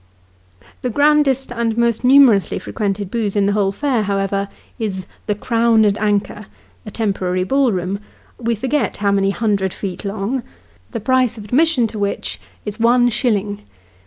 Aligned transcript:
The 0.81 0.89
grandest 0.89 1.51
and 1.51 1.77
most 1.77 2.03
numerously 2.03 2.57
frequented 2.57 3.11
booth 3.11 3.35
in 3.35 3.45
the 3.45 3.51
whole 3.51 3.71
fair, 3.71 4.01
however, 4.01 4.47
is" 4.79 5.05
the 5.27 5.35
Crown 5.35 5.85
and 5.85 5.95
Anchor" 5.99 6.47
a 6.87 6.89
temporary 6.89 7.43
ball 7.43 7.71
room 7.71 7.99
we 8.39 8.55
forget 8.55 8.97
how 8.97 9.11
many 9.11 9.29
hundred 9.29 9.75
feet 9.75 10.03
long, 10.03 10.41
the 10.89 10.99
price 10.99 11.37
of 11.37 11.43
admission 11.45 11.85
to 11.85 11.99
which 11.99 12.41
is 12.65 12.79
one 12.79 13.09
shilling. 13.09 13.61